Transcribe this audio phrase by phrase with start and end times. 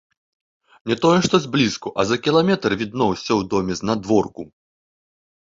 [0.91, 4.43] Не тое што зблізку, а за кіламетр відно ўсё ў доме знадворку.